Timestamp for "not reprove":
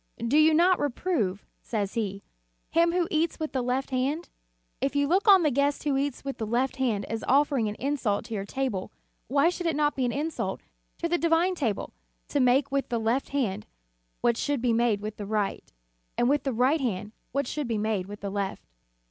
0.55-1.45